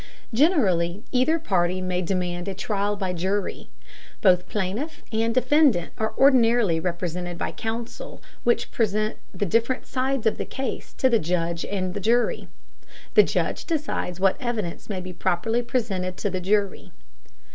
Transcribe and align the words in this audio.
Generally 0.33 1.03
either 1.11 1.37
party 1.37 1.79
may 1.79 2.01
demand 2.01 2.47
a 2.47 2.55
trial 2.55 2.95
by 2.95 3.13
jury. 3.13 3.69
Both 4.19 4.49
plaintiff 4.49 5.03
and 5.11 5.31
defendant 5.31 5.91
are 5.99 6.15
ordinarily 6.17 6.79
represented 6.79 7.37
by 7.37 7.51
counsel 7.51 8.19
which 8.43 8.71
present 8.71 9.17
the 9.31 9.45
different 9.45 9.85
sides 9.85 10.25
of 10.25 10.39
the 10.39 10.43
case 10.45 10.91
to 10.93 11.07
the 11.07 11.19
judge 11.19 11.63
and 11.65 12.01
jury. 12.01 12.47
The 13.13 13.21
judge 13.21 13.65
decides 13.65 14.19
what 14.19 14.37
evidence 14.41 14.89
may 14.89 15.01
be 15.01 15.13
properly 15.13 15.61
presented 15.61 16.17
to 16.17 16.31
the 16.31 16.41
jury. 16.41 16.91